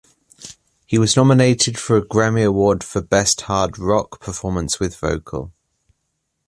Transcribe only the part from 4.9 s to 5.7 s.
Vocal.